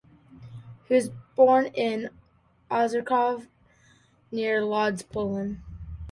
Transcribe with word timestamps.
He 0.87 0.95
was 0.95 1.09
born 1.35 1.67
in 1.75 2.09
Ozorkov, 2.71 3.45
near 4.31 4.63
Lodz, 4.65 5.03
Poland. 5.03 5.61